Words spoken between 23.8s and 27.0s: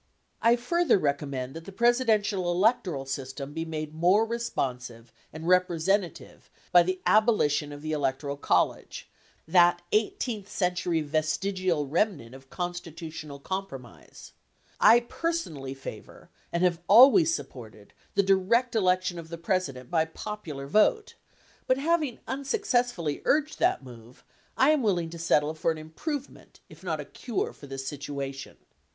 move, I am willing to settle for an improvement if not